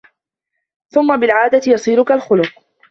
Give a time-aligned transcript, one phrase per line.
[0.89, 2.63] ثُمَّ بِالْعَادَةِ يَصِيرُ كَالْخُلُقِ